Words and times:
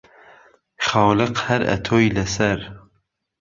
خالق 0.87 1.33
هەر 1.45 1.61
ئهتۆی 1.69 2.13
لە 2.15 2.25
سەر 2.35 2.59